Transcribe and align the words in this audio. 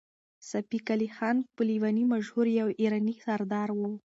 صفي 0.49 0.79
قلي 0.87 1.09
خان 1.15 1.37
په 1.55 1.61
لېوني 1.69 2.03
مشهور 2.13 2.45
يو 2.59 2.67
ایراني 2.81 3.15
سردار 3.25 3.69
و. 3.73 3.79